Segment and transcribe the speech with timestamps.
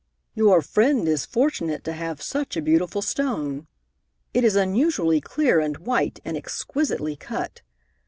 [0.33, 3.67] "Your friend is fortunate to have such a beautiful stone.
[4.33, 7.61] It is unusually clear and white, and exquisitely cut.